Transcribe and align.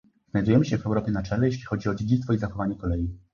Znajdujemy 0.31 0.65
się 0.65 0.77
w 0.77 0.85
Europie 0.85 1.11
na 1.11 1.23
czele, 1.23 1.45
jeżeli 1.45 1.63
chodzi 1.63 1.89
o 1.89 1.95
dziedzictwo 1.95 2.33
i 2.33 2.37
zachowanie 2.37 2.75
kolei 2.75 3.09